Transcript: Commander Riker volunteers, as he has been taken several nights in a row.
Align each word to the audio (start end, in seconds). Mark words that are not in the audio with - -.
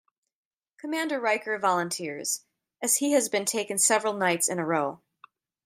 Commander 0.79 1.19
Riker 1.19 1.59
volunteers, 1.59 2.43
as 2.81 2.95
he 2.97 3.11
has 3.11 3.29
been 3.29 3.45
taken 3.45 3.77
several 3.77 4.13
nights 4.13 4.49
in 4.49 4.57
a 4.57 4.65
row. 4.65 4.99